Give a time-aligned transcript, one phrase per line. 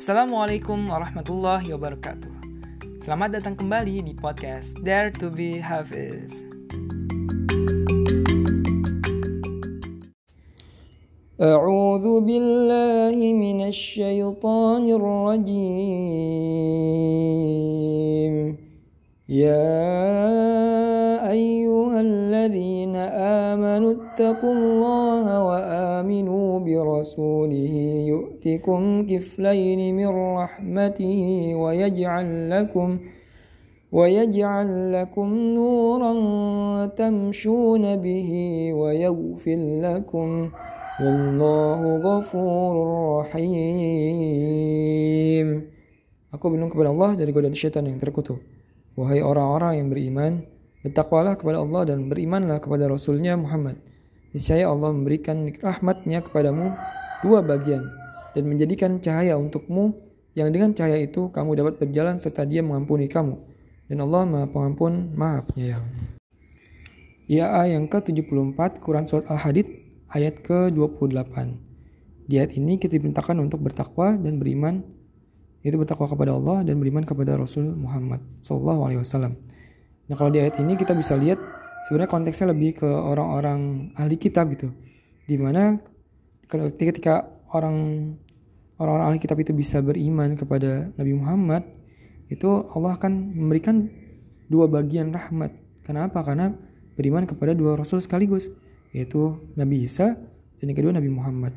[0.00, 2.32] Assalamualaikum warahmatullahi wabarakatuh.
[3.04, 6.48] Selamat datang kembali di podcast Dare to be Hafiz.
[11.36, 15.76] أعوذ بالله من الشيطان الرجيم
[19.28, 19.76] يا
[21.28, 22.96] أيها الذين
[23.52, 24.99] آمنوا اتقوا الله
[26.70, 27.74] وآمنوا برسوله
[28.12, 31.18] يؤتكم كفلين من رحمته
[31.62, 32.98] ويجعل لكم
[33.92, 35.28] ويجعل لكم
[35.58, 36.12] نورا
[36.86, 38.30] تمشون به
[38.80, 40.50] ويغفر لكم
[41.00, 42.74] والله غفور
[43.18, 44.66] رحيم
[46.34, 48.36] Aku berlindung kepada Allah dari godaan syaitan yang terkutuk.
[48.92, 50.44] Wahai orang-orang yang beriman,
[50.84, 53.80] bertakwalah kepada Allah dan berimanlah kepada Rasulnya Muhammad.
[54.31, 56.71] Niscaya Allah memberikan rahmatnya kepadamu
[57.19, 57.83] dua bagian
[58.31, 59.91] dan menjadikan cahaya untukmu
[60.31, 63.35] yang dengan cahaya itu kamu dapat berjalan serta dia mengampuni kamu.
[63.91, 65.83] Dan Allah maha pengampun, maha penyayang.
[67.27, 69.67] Ya yang ke-74 Quran Surat Al-Hadid
[70.11, 71.35] ayat ke-28.
[72.31, 74.79] Di ayat ini kita diperintahkan untuk bertakwa dan beriman
[75.61, 79.35] yaitu bertakwa kepada Allah dan beriman kepada Rasul Muhammad Sallallahu Alaihi Wasallam.
[80.07, 81.37] Nah kalau di ayat ini kita bisa lihat
[81.87, 84.73] sebenarnya konteksnya lebih ke orang-orang ahli kitab gitu,
[85.25, 85.79] di mana
[86.49, 87.75] ketika orang
[88.81, 91.63] orang-orang ahli kitab itu bisa beriman kepada Nabi Muhammad,
[92.27, 93.87] itu Allah akan memberikan
[94.51, 95.53] dua bagian rahmat.
[95.85, 96.21] Kenapa?
[96.25, 96.51] Karena
[96.97, 98.51] beriman kepada dua Rasul sekaligus,
[98.91, 100.19] yaitu Nabi Isa
[100.59, 101.53] dan yang kedua Nabi Muhammad.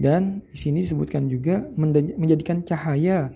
[0.00, 1.68] Dan di sini disebutkan juga
[2.16, 3.28] menjadikan cahaya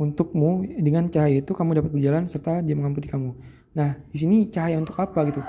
[0.00, 3.30] untukmu dengan cahaya itu kamu dapat berjalan serta dia mengampuni kamu.
[3.76, 5.40] Nah, di sini cahaya untuk apa gitu?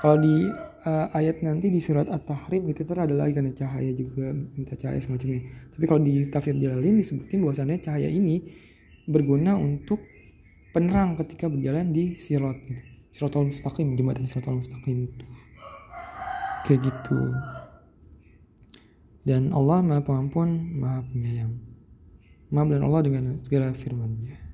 [0.00, 0.48] Kalau di
[0.82, 4.74] uh, ayat nanti di surat At-Tahrim gitu terus ada lagi kan ya, cahaya juga minta
[4.74, 5.46] cahaya semacamnya.
[5.72, 8.42] Tapi kalau di tafsir Jalalain disebutin bahwasannya cahaya ini
[9.06, 10.02] berguna untuk
[10.72, 12.82] penerang ketika berjalan di sirat gitu.
[13.12, 15.26] Siratul mustaqim, jembatan siratul mustaqim itu.
[16.64, 17.20] Kayak gitu.
[19.22, 21.71] Dan Allah Maha Pengampun, Maha Penyayang.
[22.52, 24.51] Dan Allah dengan segala firman-Nya.